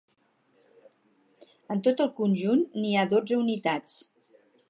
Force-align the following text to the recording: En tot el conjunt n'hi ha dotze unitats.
En 1.75 1.83
tot 1.89 2.01
el 2.07 2.09
conjunt 2.21 2.65
n'hi 2.85 2.97
ha 2.97 3.05
dotze 3.13 3.39
unitats. 3.45 4.01